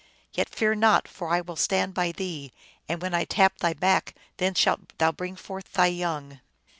Yet 0.33 0.49
fear 0.49 0.73
not, 0.73 1.07
for 1.07 1.27
I 1.29 1.41
will 1.41 1.53
THE 1.55 1.59
PARTRIDGE. 1.69 1.93
285 1.93 1.93
stand 1.93 1.93
by 1.93 2.11
thee, 2.17 2.51
and 2.89 3.01
when 3.03 3.13
I 3.13 3.23
tap 3.23 3.59
thy 3.59 3.73
back, 3.73 4.15
then 4.37 4.55
shalt 4.55 4.97
thou 4.97 5.11
bring 5.11 5.35
forth 5.35 5.73
thy 5.73 5.85
young 5.93 6.39